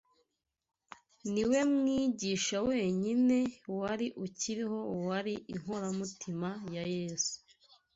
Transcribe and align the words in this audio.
Ni 1.31 1.43
we 1.49 1.59
mwigisha 1.73 2.57
wenyine 2.69 3.37
wari 3.79 4.07
ukiriho 4.25 4.79
wari 5.07 5.33
inkora 5.53 5.87
mutima 5.99 6.49
ya 6.75 6.83
Yesu 6.95 7.35